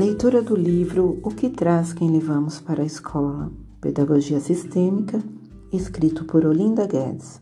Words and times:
Leitura 0.00 0.40
do 0.40 0.56
livro 0.56 1.18
O 1.22 1.28
que 1.28 1.50
traz 1.50 1.92
quem 1.92 2.10
levamos 2.10 2.58
para 2.58 2.82
a 2.82 2.86
escola? 2.86 3.52
Pedagogia 3.82 4.40
Sistêmica, 4.40 5.22
escrito 5.70 6.24
por 6.24 6.46
Olinda 6.46 6.86
Guedes. 6.86 7.38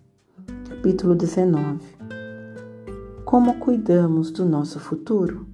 Capítulo 0.69 1.15
19. 1.15 1.79
Como 3.25 3.61
cuidamos 3.61 4.33
do 4.33 4.45
nosso 4.45 4.81
futuro? 4.81 5.47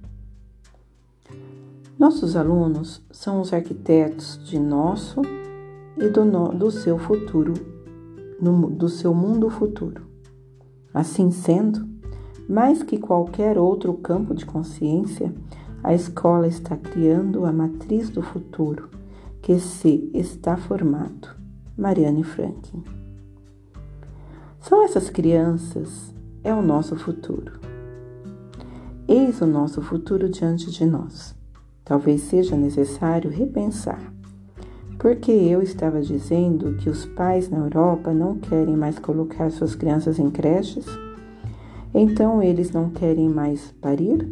Nossos 1.99 2.35
alunos 2.35 3.03
são 3.11 3.39
os 3.39 3.53
arquitetos 3.53 4.43
de 4.43 4.57
nosso 4.57 5.21
e 5.97 6.09
do, 6.09 6.25
no, 6.25 6.47
do 6.53 6.71
seu 6.71 6.97
futuro, 6.97 7.53
no, 8.41 8.67
do 8.67 8.89
seu 8.89 9.13
mundo 9.13 9.47
futuro. 9.51 10.01
Assim 10.91 11.29
sendo, 11.29 11.87
mais 12.49 12.81
que 12.81 12.97
qualquer 12.97 13.59
outro 13.59 13.93
campo 13.93 14.33
de 14.33 14.43
consciência, 14.43 15.31
a 15.85 15.93
escola 15.93 16.47
está 16.47 16.75
criando 16.75 17.45
a 17.45 17.53
matriz 17.53 18.09
do 18.09 18.23
futuro 18.23 18.89
que 19.39 19.59
se 19.59 20.09
está 20.15 20.57
formado. 20.57 21.27
Mariane 21.77 22.23
Franklin. 22.23 22.83
São 24.59 24.83
essas 24.83 25.11
crianças, 25.11 26.11
é 26.43 26.51
o 26.51 26.63
nosso 26.63 26.95
futuro. 26.95 27.59
Eis 29.07 29.39
o 29.41 29.45
nosso 29.45 29.79
futuro 29.79 30.27
diante 30.27 30.71
de 30.71 30.83
nós. 30.85 31.35
Talvez 31.83 32.21
seja 32.21 32.55
necessário 32.55 33.29
repensar. 33.29 34.11
Porque 34.97 35.31
eu 35.31 35.61
estava 35.61 36.01
dizendo 36.01 36.77
que 36.77 36.89
os 36.89 37.05
pais 37.05 37.47
na 37.47 37.59
Europa 37.59 38.11
não 38.11 38.39
querem 38.39 38.75
mais 38.75 38.97
colocar 38.97 39.51
suas 39.51 39.75
crianças 39.75 40.17
em 40.17 40.31
creches? 40.31 40.87
Então 41.93 42.41
eles 42.41 42.71
não 42.71 42.89
querem 42.89 43.29
mais 43.29 43.71
parir? 43.79 44.27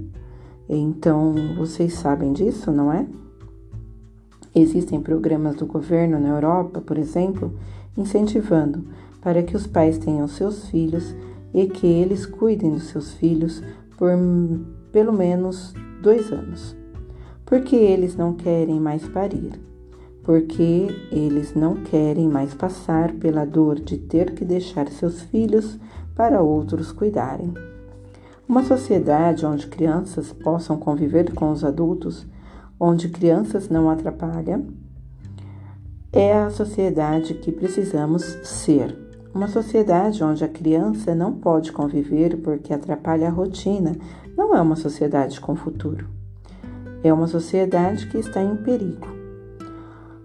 Então, 0.68 1.34
vocês 1.58 1.94
sabem 1.94 2.34
disso, 2.34 2.72
não 2.72 2.92
é? 2.92 3.06
Existem 4.56 5.02
programas 5.02 5.56
do 5.56 5.66
governo 5.66 6.20
na 6.20 6.30
Europa, 6.30 6.80
por 6.80 6.98
exemplo, 6.98 7.54
incentivando 7.98 8.86
para 9.20 9.42
que 9.42 9.56
os 9.56 9.66
pais 9.66 9.98
tenham 9.98 10.28
seus 10.28 10.68
filhos 10.70 11.16
e 11.54 11.66
que 11.68 11.88
eles 11.88 12.26
cuidem 12.26 12.72
dos 12.72 12.84
seus 12.84 13.14
filhos 13.14 13.64
por 13.98 14.12
pelo 14.92 15.14
menos 15.14 15.74
dois 16.02 16.32
anos. 16.32 16.76
Porque 17.46 17.76
eles 17.76 18.16
não 18.16 18.34
querem 18.34 18.80
mais 18.80 19.08
parir. 19.08 19.60
Porque 20.24 20.88
eles 21.12 21.54
não 21.54 21.76
querem 21.76 22.30
mais 22.30 22.54
passar 22.54 23.12
pela 23.14 23.46
dor 23.46 23.80
de 23.80 23.98
ter 23.98 24.34
que 24.34 24.46
deixar 24.46 24.88
seus 24.90 25.22
filhos 25.24 25.80
para 26.16 26.42
outros 26.42 26.92
cuidarem. 26.92 27.54
Uma 28.54 28.62
sociedade 28.62 29.48
onde 29.48 29.66
crianças 29.66 30.32
possam 30.32 30.78
conviver 30.78 31.34
com 31.34 31.52
os 31.52 31.64
adultos, 31.64 32.24
onde 32.80 33.10
crianças 33.10 33.68
não 33.68 33.90
atrapalham, 33.90 34.68
é 36.12 36.34
a 36.34 36.52
sociedade 36.52 37.34
que 37.34 37.52
precisamos 37.52 38.22
ser. 38.44 38.96
Uma 39.34 39.48
sociedade 39.48 40.24
onde 40.24 40.44
a 40.44 40.48
criança 40.48 41.16
não 41.16 41.34
pode 41.34 41.72
conviver 41.72 42.38
porque 42.44 42.72
atrapalha 42.72 43.28
a 43.28 43.32
rotina 43.32 43.98
não 44.38 44.56
é 44.56 44.62
uma 44.62 44.76
sociedade 44.76 45.42
com 45.42 45.56
futuro. 45.56 46.08
É 47.04 47.12
uma 47.12 47.26
sociedade 47.26 48.06
que 48.06 48.20
está 48.20 48.40
em 48.40 48.56
perigo. 48.58 49.08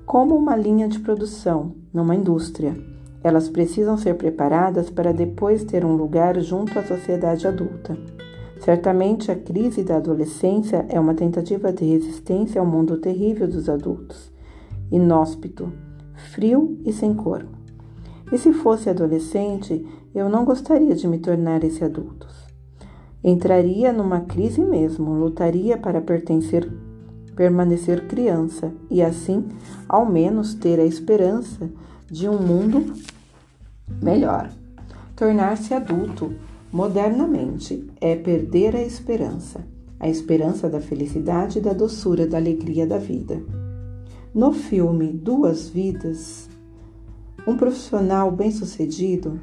Como 0.05 0.37
uma 0.37 0.55
linha 0.55 0.87
de 0.87 0.99
produção 0.99 1.73
numa 1.95 2.15
indústria, 2.15 2.77
elas 3.25 3.49
precisam 3.49 3.97
ser 3.97 4.17
preparadas 4.17 4.91
para 4.91 5.15
depois 5.15 5.65
ter 5.65 5.83
um 5.83 5.97
lugar 5.97 6.39
junto 6.41 6.79
à 6.79 6.85
sociedade 6.85 7.47
adulta. 7.47 8.18
Certamente 8.61 9.31
a 9.31 9.37
crise 9.37 9.83
da 9.83 9.97
adolescência 9.97 10.85
é 10.89 10.99
uma 10.99 11.15
tentativa 11.15 11.73
de 11.73 11.85
resistência 11.85 12.61
ao 12.61 12.67
mundo 12.67 12.99
terrível 12.99 13.47
dos 13.47 13.69
adultos, 13.69 14.33
inóspito, 14.91 15.73
frio 16.33 16.79
e 16.85 16.93
sem 16.93 17.15
cor. 17.15 17.47
E 18.33 18.37
se 18.37 18.53
fosse 18.53 18.91
adolescente, 18.91 19.87
eu 20.15 20.29
não 20.29 20.45
gostaria 20.45 20.95
de 20.95 21.07
me 21.07 21.19
tornar 21.19 21.65
esse 21.65 21.83
adulto. 21.85 22.27
Entraria 23.23 23.93
numa 23.93 24.21
crise 24.21 24.61
mesmo, 24.61 25.13
lutaria 25.13 25.79
para 25.79 26.01
pertencer, 26.01 26.71
permanecer 27.35 28.07
criança 28.07 28.73
e 28.91 29.03
assim, 29.03 29.49
ao 29.89 30.05
menos, 30.05 30.55
ter 30.55 30.79
a 30.79 30.85
esperança 30.85 31.71
de 32.11 32.29
um 32.29 32.39
mundo 32.39 32.93
melhor. 34.03 34.51
Tornar-se 35.17 35.75
adulto 35.75 36.33
modernamente 36.73 37.89
é 38.01 38.15
perder 38.15 38.77
a 38.77 38.83
esperança, 38.83 39.67
a 39.99 40.09
esperança 40.09 40.69
da 40.69 40.81
felicidade, 40.81 41.61
da 41.61 41.73
doçura, 41.73 42.27
da 42.27 42.37
alegria 42.37 42.87
da 42.87 42.99
vida. 42.99 43.43
No 44.35 44.53
filme 44.53 45.13
Duas 45.13 45.69
Vidas, 45.69 46.49
um 47.47 47.57
profissional 47.57 48.31
bem-sucedido 48.31 49.41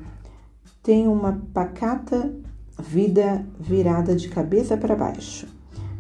tem 0.84 1.08
uma 1.08 1.42
pacata 1.54 2.32
vida 2.80 3.46
virada 3.60 4.16
de 4.16 4.30
cabeça 4.30 4.78
para 4.78 4.96
baixo. 4.96 5.48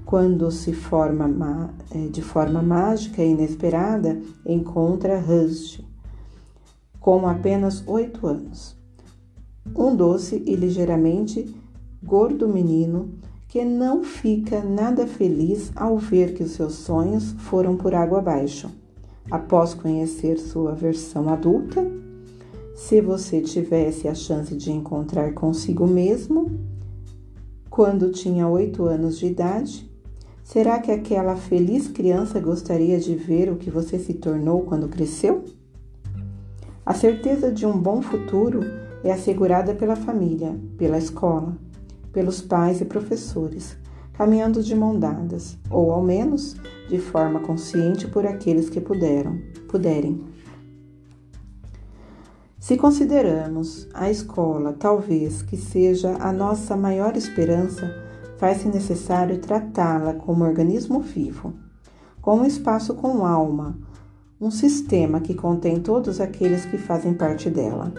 Quando 0.05 0.51
se 0.51 0.71
forma 0.71 1.73
é, 1.89 2.07
de 2.07 2.21
forma 2.21 2.61
mágica 2.61 3.23
e 3.23 3.31
inesperada, 3.31 4.21
encontra 4.45 5.19
Rush, 5.19 5.81
com 6.99 7.27
apenas 7.27 7.83
oito 7.87 8.27
anos. 8.27 8.77
Um 9.73 9.95
doce 9.95 10.43
e 10.45 10.55
ligeiramente 10.55 11.55
gordo 12.03 12.47
menino 12.47 13.09
que 13.47 13.63
não 13.63 14.03
fica 14.03 14.61
nada 14.61 15.07
feliz 15.07 15.71
ao 15.75 15.97
ver 15.97 16.33
que 16.33 16.43
os 16.43 16.51
seus 16.51 16.73
sonhos 16.73 17.31
foram 17.37 17.77
por 17.77 17.95
água 17.95 18.19
abaixo. 18.19 18.69
Após 19.31 19.73
conhecer 19.73 20.37
sua 20.37 20.73
versão 20.73 21.29
adulta, 21.29 21.89
se 22.75 22.99
você 23.01 23.41
tivesse 23.41 24.07
a 24.07 24.13
chance 24.13 24.55
de 24.55 24.71
encontrar 24.71 25.33
consigo 25.33 25.87
mesmo 25.87 26.59
quando 27.69 28.11
tinha 28.11 28.47
oito 28.47 28.83
anos 28.83 29.17
de 29.17 29.27
idade, 29.27 29.89
será 30.43 30.79
que 30.79 30.91
aquela 30.91 31.35
feliz 31.35 31.87
criança 31.87 32.39
gostaria 32.39 32.99
de 32.99 33.15
ver 33.15 33.49
o 33.51 33.55
que 33.55 33.71
você 33.71 33.97
se 33.97 34.13
tornou 34.13 34.61
quando 34.61 34.89
cresceu? 34.89 35.43
A 36.85 36.93
certeza 36.93 37.51
de 37.51 37.65
um 37.65 37.77
bom 37.77 38.01
futuro 38.01 38.84
é 39.05 39.11
assegurada 39.11 39.75
pela 39.75 39.95
família, 39.95 40.59
pela 40.79 40.97
escola, 40.97 41.55
pelos 42.11 42.41
pais 42.41 42.81
e 42.81 42.85
professores, 42.85 43.77
caminhando 44.13 44.63
de 44.63 44.73
mão 44.73 44.97
dadas, 44.97 45.59
ou 45.69 45.91
ao 45.91 46.01
menos 46.01 46.55
de 46.89 46.97
forma 46.97 47.39
consciente 47.39 48.07
por 48.07 48.25
aqueles 48.25 48.67
que 48.67 48.81
puderam, 48.81 49.37
puderem. 49.69 50.23
Se 52.59 52.77
consideramos 52.77 53.87
a 53.93 54.09
escola 54.09 54.73
talvez 54.73 55.43
que 55.43 55.55
seja 55.55 56.17
a 56.19 56.33
nossa 56.33 56.75
maior 56.75 57.15
esperança, 57.15 57.93
faz-se 58.39 58.67
necessário 58.67 59.37
tratá-la 59.37 60.15
como 60.15 60.43
organismo 60.43 60.99
vivo, 60.99 61.53
como 62.19 62.41
um 62.41 62.45
espaço 62.45 62.95
com 62.95 63.23
alma, 63.23 63.77
um 64.41 64.49
sistema 64.49 65.19
que 65.19 65.35
contém 65.35 65.79
todos 65.79 66.19
aqueles 66.19 66.65
que 66.65 66.79
fazem 66.79 67.13
parte 67.13 67.51
dela, 67.51 67.93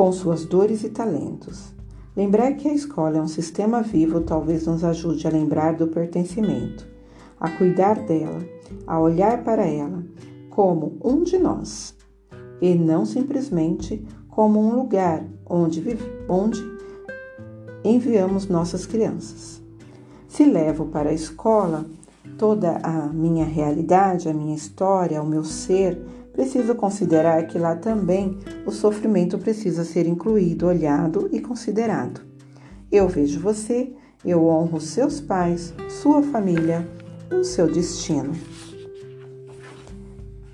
com 0.00 0.10
suas 0.12 0.46
dores 0.46 0.82
e 0.82 0.88
talentos. 0.88 1.74
Lembrar 2.16 2.54
que 2.54 2.66
a 2.66 2.72
escola 2.72 3.18
é 3.18 3.20
um 3.20 3.28
sistema 3.28 3.82
vivo 3.82 4.22
talvez 4.22 4.66
nos 4.66 4.82
ajude 4.82 5.26
a 5.26 5.30
lembrar 5.30 5.74
do 5.74 5.88
pertencimento, 5.88 6.88
a 7.38 7.50
cuidar 7.50 7.98
dela, 8.06 8.42
a 8.86 8.98
olhar 8.98 9.44
para 9.44 9.66
ela 9.66 10.02
como 10.48 10.96
um 11.04 11.22
de 11.22 11.36
nós 11.36 11.94
e 12.62 12.74
não 12.74 13.04
simplesmente 13.04 14.02
como 14.30 14.58
um 14.58 14.74
lugar 14.74 15.22
onde, 15.44 15.84
onde 16.26 16.62
enviamos 17.84 18.48
nossas 18.48 18.86
crianças. 18.86 19.62
Se 20.26 20.46
levo 20.46 20.86
para 20.86 21.10
a 21.10 21.14
escola 21.14 21.84
toda 22.38 22.78
a 22.82 23.08
minha 23.08 23.44
realidade, 23.44 24.30
a 24.30 24.32
minha 24.32 24.54
história, 24.56 25.22
o 25.22 25.26
meu 25.26 25.44
ser, 25.44 26.02
preciso 26.40 26.74
considerar 26.74 27.46
que 27.46 27.58
lá 27.58 27.76
também 27.76 28.38
o 28.64 28.70
sofrimento 28.70 29.36
precisa 29.36 29.84
ser 29.84 30.06
incluído, 30.06 30.68
olhado 30.68 31.28
e 31.30 31.38
considerado. 31.38 32.22
Eu 32.90 33.06
vejo 33.06 33.38
você, 33.38 33.92
eu 34.24 34.46
honro 34.46 34.80
seus 34.80 35.20
pais, 35.20 35.74
sua 36.00 36.22
família 36.22 36.88
o 37.30 37.44
seu 37.44 37.70
destino. 37.70 38.32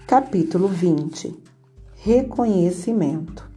Capítulo 0.08 0.66
20 0.66 1.40
Reconhecimento 1.94 3.48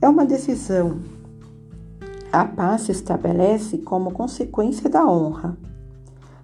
é 0.00 0.08
uma 0.08 0.24
decisão. 0.24 1.00
A 2.30 2.44
paz 2.44 2.82
se 2.82 2.92
estabelece 2.92 3.78
como 3.78 4.12
consequência 4.12 4.88
da 4.88 5.04
honra. 5.04 5.58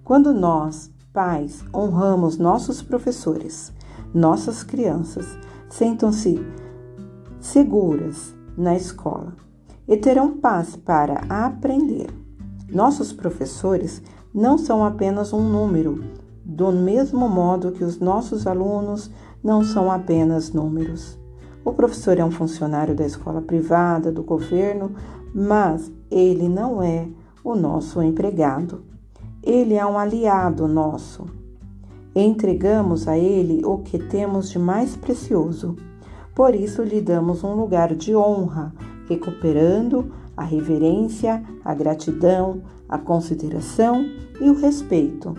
Quando 0.03 0.35
nós, 0.35 0.91
pais, 1.13 1.63
honramos 1.73 2.39
nossos 2.39 2.83
professores, 2.83 3.73
nossas 4.15 4.63
crianças 4.63 5.39
sentam-se 5.69 6.45
seguras 7.41 8.35
na 8.57 8.77
escola 8.77 9.35
e 9.87 9.97
terão 9.97 10.37
paz 10.39 10.77
para 10.77 11.23
aprender. 11.29 12.09
Nossos 12.71 13.13
professores 13.13 14.03
não 14.35 14.59
são 14.59 14.85
apenas 14.85 15.33
um 15.33 15.41
número, 15.41 16.05
do 16.45 16.71
mesmo 16.73 17.29
modo 17.29 17.73
que 17.73 17.85
os 17.85 17.99
nossos 17.99 18.47
alunos 18.47 19.11
não 19.43 19.63
são 19.63 19.91
apenas 19.91 20.53
números. 20.53 21.19
O 21.65 21.73
professor 21.73 22.19
é 22.19 22.25
um 22.25 22.31
funcionário 22.31 22.95
da 22.95 23.05
escola 23.05 23.41
privada, 23.41 24.11
do 24.11 24.23
governo, 24.23 24.93
mas 25.35 25.91
ele 26.11 26.49
não 26.49 26.83
é 26.83 27.09
o 27.45 27.55
nosso 27.55 28.03
empregado. 28.03 28.83
Ele 29.43 29.75
é 29.75 29.85
um 29.85 29.99
aliado 29.99 30.67
nosso. 30.67 31.27
Entregamos 32.21 33.07
a 33.07 33.17
ele 33.17 33.65
o 33.65 33.79
que 33.79 33.97
temos 33.97 34.51
de 34.51 34.59
mais 34.59 34.97
precioso. 34.97 35.77
Por 36.35 36.53
isso 36.53 36.83
lhe 36.83 37.01
damos 37.01 37.45
um 37.45 37.55
lugar 37.55 37.95
de 37.95 38.17
honra, 38.17 38.75
recuperando 39.09 40.11
a 40.37 40.43
reverência, 40.43 41.41
a 41.65 41.73
gratidão, 41.73 42.61
a 42.89 42.99
consideração 42.99 44.05
e 44.41 44.51
o 44.51 44.55
respeito. 44.55 45.33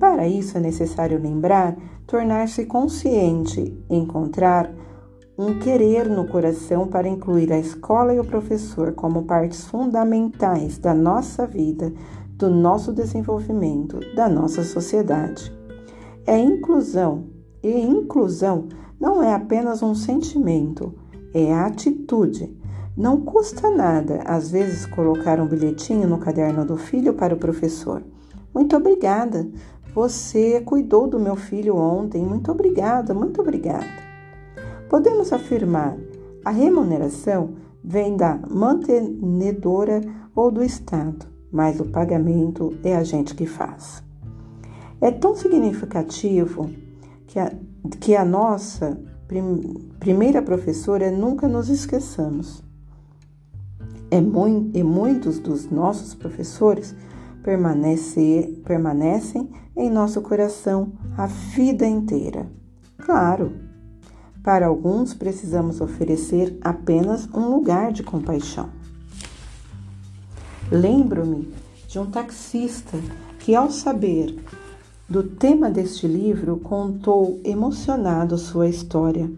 Para 0.00 0.26
isso 0.26 0.58
é 0.58 0.60
necessário 0.60 1.22
lembrar, 1.22 1.76
tornar-se 2.04 2.66
consciente, 2.66 3.80
encontrar 3.88 4.74
um 5.38 5.60
querer 5.60 6.08
no 6.08 6.26
coração 6.26 6.88
para 6.88 7.06
incluir 7.06 7.52
a 7.52 7.60
escola 7.60 8.12
e 8.12 8.18
o 8.18 8.24
professor 8.24 8.90
como 8.94 9.22
partes 9.22 9.66
fundamentais 9.66 10.78
da 10.78 10.94
nossa 10.94 11.46
vida, 11.46 11.92
do 12.32 12.50
nosso 12.50 12.92
desenvolvimento, 12.92 14.00
da 14.16 14.28
nossa 14.28 14.64
sociedade. 14.64 15.61
É 16.26 16.38
inclusão, 16.38 17.24
e 17.62 17.70
inclusão 17.80 18.68
não 19.00 19.22
é 19.22 19.34
apenas 19.34 19.82
um 19.82 19.94
sentimento, 19.94 20.94
é 21.34 21.52
atitude. 21.52 22.56
Não 22.96 23.20
custa 23.20 23.70
nada, 23.70 24.20
às 24.24 24.50
vezes, 24.50 24.86
colocar 24.86 25.40
um 25.40 25.48
bilhetinho 25.48 26.06
no 26.06 26.18
caderno 26.18 26.64
do 26.64 26.76
filho 26.76 27.14
para 27.14 27.34
o 27.34 27.38
professor. 27.38 28.02
Muito 28.54 28.76
obrigada. 28.76 29.48
Você 29.94 30.60
cuidou 30.60 31.08
do 31.08 31.18
meu 31.18 31.34
filho 31.34 31.76
ontem. 31.76 32.24
Muito 32.24 32.52
obrigada, 32.52 33.12
muito 33.12 33.40
obrigada. 33.40 33.86
Podemos 34.88 35.32
afirmar: 35.32 35.96
a 36.44 36.50
remuneração 36.50 37.54
vem 37.82 38.16
da 38.16 38.38
mantenedora 38.48 40.00
ou 40.36 40.50
do 40.50 40.62
Estado, 40.62 41.26
mas 41.50 41.80
o 41.80 41.86
pagamento 41.86 42.74
é 42.84 42.94
a 42.94 43.02
gente 43.02 43.34
que 43.34 43.46
faz. 43.46 44.02
É 45.02 45.10
tão 45.10 45.34
significativo 45.34 46.70
que 47.26 47.36
a, 47.36 47.52
que 47.98 48.14
a 48.14 48.24
nossa 48.24 48.96
prim, 49.26 49.90
primeira 49.98 50.40
professora 50.40 51.10
nunca 51.10 51.48
nos 51.48 51.68
esqueçamos. 51.68 52.62
É 54.12 54.20
muito, 54.20 54.78
e 54.78 54.84
muitos 54.84 55.40
dos 55.40 55.68
nossos 55.68 56.14
professores 56.14 56.94
permanece, 57.42 58.62
permanecem 58.64 59.50
em 59.76 59.90
nosso 59.90 60.20
coração 60.20 60.92
a 61.18 61.26
vida 61.26 61.84
inteira. 61.84 62.46
Claro, 62.98 63.54
para 64.40 64.68
alguns, 64.68 65.14
precisamos 65.14 65.80
oferecer 65.80 66.56
apenas 66.60 67.28
um 67.34 67.48
lugar 67.48 67.90
de 67.92 68.04
compaixão. 68.04 68.70
Lembro-me 70.70 71.52
de 71.88 71.98
um 71.98 72.06
taxista 72.06 72.96
que, 73.40 73.56
ao 73.56 73.68
saber 73.68 74.36
do 75.08 75.22
tema 75.22 75.70
deste 75.70 76.06
livro, 76.06 76.56
contou 76.58 77.40
emocionado 77.44 78.38
sua 78.38 78.68
história. 78.68 79.30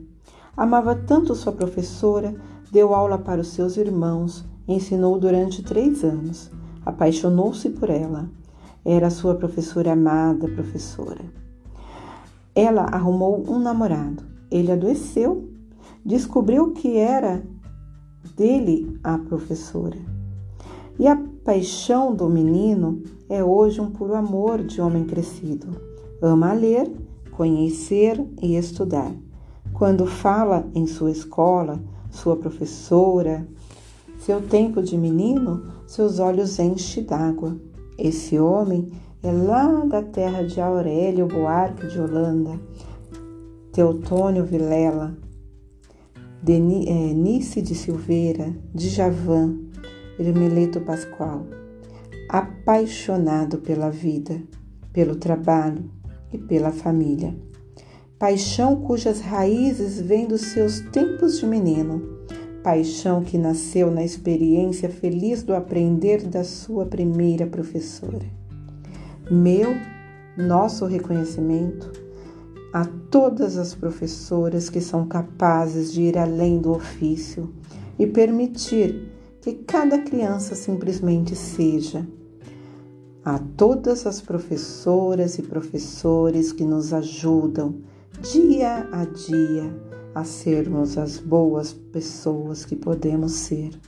Amava 0.57 0.95
tanto 0.95 1.35
sua 1.35 1.53
professora, 1.53 2.35
deu 2.71 2.95
aula 2.95 3.19
para 3.19 3.41
os 3.41 3.49
seus 3.49 3.77
irmãos, 3.77 4.45
ensinou 4.69 5.19
durante 5.19 5.63
três 5.63 6.05
anos, 6.05 6.51
apaixonou-se 6.87 7.71
por 7.71 7.91
ela. 7.91 8.29
Era 8.85 9.11
sua 9.11 9.35
professora 9.35 9.93
amada, 9.93 10.49
professora. 10.49 11.25
Ela 12.55 12.83
arrumou 12.83 13.45
um 13.49 13.59
namorado 13.59 14.35
ele 14.55 14.71
adoeceu, 14.71 15.51
descobriu 16.07 16.73
que 16.73 16.97
era 16.97 17.43
dele 18.37 18.99
a 19.03 19.19
professora. 19.19 20.14
E 20.99 21.07
a 21.07 21.17
paixão 21.45 22.15
do 22.15 22.29
menino 22.29 23.03
é 23.29 23.43
hoje 23.43 23.81
um 23.81 23.91
puro 23.91 24.15
amor 24.15 24.63
de 24.63 24.81
homem 24.81 25.05
crescido. 25.05 25.69
Ama 26.23 26.53
ler, 26.53 26.91
conhecer 27.33 28.25
e 28.41 28.57
estudar. 28.57 29.13
Quando 29.73 30.07
fala 30.07 30.67
em 30.75 30.87
sua 30.87 31.11
escola, 31.11 31.83
sua 32.11 32.37
professora, 32.37 33.47
seu 34.19 34.41
tempo 34.41 34.83
de 34.83 34.97
menino, 34.97 35.65
seus 35.87 36.19
olhos 36.19 36.59
enchem 36.59 37.05
d'água. 37.05 37.57
Esse 37.99 38.39
homem 38.39 38.93
é 39.23 39.33
lá 39.33 39.85
da 39.85 40.03
terra 40.03 40.43
de 40.43 40.61
Aurélio 40.61 41.27
Buarque 41.27 41.89
de 41.89 42.01
Holanda 42.01 42.59
Teotônio 43.75 44.45
Vilela, 44.45 45.19
Deni, 46.41 46.89
é, 46.89 47.13
Nice 47.13 47.61
de 47.61 47.75
Silveira, 47.75 48.55
Djavan, 48.73 49.64
Hermeleto 50.19 50.81
Pascoal, 50.81 51.47
apaixonado 52.29 53.59
pela 53.59 53.91
vida, 53.91 54.41
pelo 54.93 55.17
trabalho 55.17 55.91
e 56.33 56.39
pela 56.39 56.71
família. 56.71 57.35
Paixão 58.19 58.77
cujas 58.77 59.21
raízes 59.21 60.01
vêm 60.01 60.27
dos 60.27 60.43
seus 60.53 60.81
tempos 60.81 61.39
de 61.39 61.47
menino, 61.47 62.21
paixão 62.63 63.23
que 63.23 63.37
nasceu 63.37 63.91
na 63.91 64.05
experiência 64.05 64.89
feliz 64.89 65.43
do 65.43 65.55
aprender 65.55 66.23
da 66.23 66.45
sua 66.45 66.87
primeira 66.87 67.47
professora. 67.47 68.25
Meu, 69.31 69.75
nosso 70.37 70.87
reconhecimento 70.87 72.05
a 72.73 72.85
todas 73.11 73.57
as 73.57 73.75
professoras 73.75 74.69
que 74.69 74.81
são 74.81 75.07
capazes 75.07 75.93
de 75.93 76.03
ir 76.03 76.19
além 76.19 76.59
do 76.59 76.73
ofício 76.73 77.53
e 77.99 78.07
permitir 78.07 79.13
que 79.45 79.53
cada 79.53 79.99
criança 79.99 80.55
simplesmente 80.55 81.37
seja. 81.37 82.09
A 83.23 83.39
todas 83.39 84.07
as 84.07 84.23
professoras 84.23 85.39
e 85.39 85.43
professores 85.43 86.51
que 86.51 86.65
nos 86.65 86.95
ajudam 86.95 87.83
dia 88.23 88.89
a 88.91 89.05
dia 89.05 89.71
a 90.15 90.25
sermos 90.25 90.97
as 90.97 91.19
boas 91.19 91.75
pessoas 91.75 92.65
que 92.65 92.75
podemos 92.75 93.33
ser. 93.33 93.79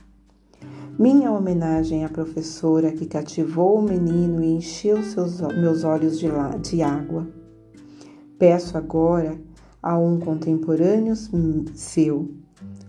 Minha 0.99 1.31
homenagem 1.31 2.05
à 2.05 2.09
professora 2.09 2.91
que 2.91 3.07
cativou 3.07 3.79
o 3.79 3.81
menino 3.81 4.43
e 4.43 4.53
encheu 4.53 5.01
seus, 5.01 5.41
meus 5.41 5.83
olhos 5.83 6.19
de, 6.19 6.27
de 6.61 6.83
água 6.83 7.27
Peço 8.37 8.77
agora 8.77 9.35
a 9.81 9.97
um 9.97 10.19
contemporâneo 10.19 11.15
seu, 11.73 12.29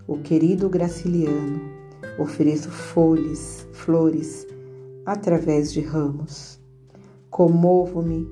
o 0.07 0.19
querido 0.19 0.69
Graciliano, 0.69 1.78
ofereço 2.19 2.71
folhas, 2.71 3.67
flores, 3.73 4.47
através 5.07 5.73
de 5.73 5.81
ramos. 5.81 6.61
Comovo-me 7.31 8.29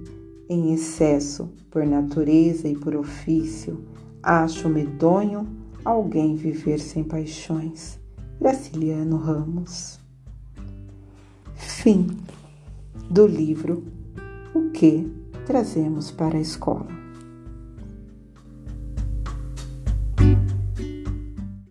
em 0.49 0.73
excesso 0.75 1.49
por 1.71 1.87
natureza 1.87 2.69
e 2.69 2.77
por 2.77 2.95
ofício, 2.95 3.85
acho 4.23 4.69
medonho 4.69 5.47
alguém 5.85 6.35
viver 6.35 6.81
sem 6.81 7.05
paixões. 7.05 7.99
Graciliano 8.41 9.17
Ramos. 9.17 9.99
Fim 11.55 12.09
do 13.11 13.27
livro 13.27 13.85
O 14.55 14.71
que 14.71 15.11
trazemos 15.47 16.11
para 16.11 16.37
a 16.37 16.41
escola. 16.41 17.06